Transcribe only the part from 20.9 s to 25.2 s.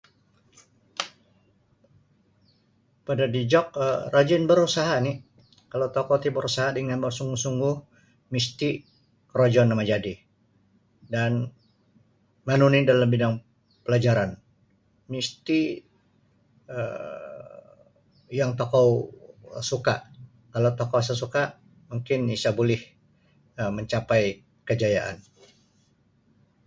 isa suka mungkin isa buli um mancapai kajayaan.